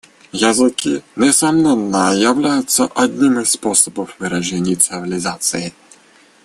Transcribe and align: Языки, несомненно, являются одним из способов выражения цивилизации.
Языки, 0.41 1.03
несомненно, 1.15 2.11
являются 2.15 2.85
одним 2.85 3.41
из 3.41 3.51
способов 3.51 4.19
выражения 4.19 4.73
цивилизации. 4.75 5.75